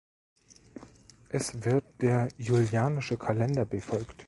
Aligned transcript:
Es 1.29 1.63
wird 1.63 1.85
der 2.01 2.29
julianische 2.35 3.17
Kalender 3.19 3.65
befolgt. 3.65 4.15